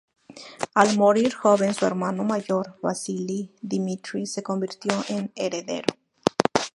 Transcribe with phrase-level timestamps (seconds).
[0.83, 5.95] Al morir joven su hermano mayor Vasili, Dmitri se convirtió en heredero.